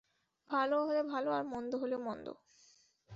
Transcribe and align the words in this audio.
ভালো 0.49 0.77
হলে 0.83 1.01
ভালো 1.03 1.29
আর 1.31 1.43
মন্দ 1.43 1.71
হলে 1.75 1.97
মন্দ। 1.97 2.27